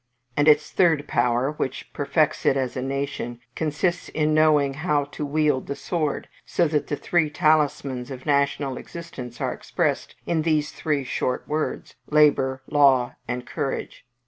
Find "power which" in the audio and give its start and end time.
1.07-1.93